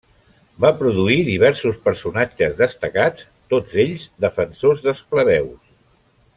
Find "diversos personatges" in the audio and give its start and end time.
1.27-2.57